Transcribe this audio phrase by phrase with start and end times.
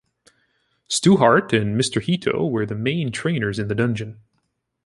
[0.87, 2.01] Stu Hart and Mr.
[2.01, 4.19] Hito were the main trainers in the Dungeon.